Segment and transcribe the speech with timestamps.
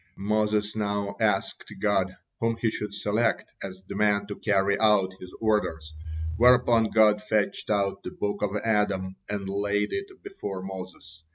[0.17, 5.31] Moses now asked God whom he should select as the man to carry out his
[5.39, 5.93] orders,
[6.37, 11.21] whereupon God fetched out the book of Adam and laid it before Moses.